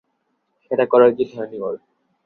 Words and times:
সেটা 0.63 0.85
করা 0.91 1.05
উচিৎ 1.11 1.29
হয়নি 1.35 1.57
ওর। 1.59 1.75